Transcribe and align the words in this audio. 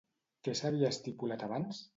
Què 0.47 0.55
s'havia 0.61 0.91
estipulat 0.97 1.47
abans? 1.51 1.89